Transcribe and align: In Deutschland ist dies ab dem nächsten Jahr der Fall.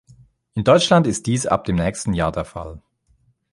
In 0.55 0.63
Deutschland 0.63 1.05
ist 1.05 1.27
dies 1.27 1.45
ab 1.45 1.63
dem 1.65 1.75
nächsten 1.75 2.13
Jahr 2.13 2.31
der 2.31 2.43
Fall. 2.43 2.81